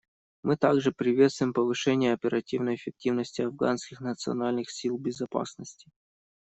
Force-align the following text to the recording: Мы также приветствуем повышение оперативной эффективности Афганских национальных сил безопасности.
Мы 0.41 0.57
также 0.57 0.91
приветствуем 0.91 1.53
повышение 1.53 2.13
оперативной 2.13 2.73
эффективности 2.73 3.43
Афганских 3.43 3.99
национальных 4.01 4.71
сил 4.71 4.97
безопасности. 4.97 5.91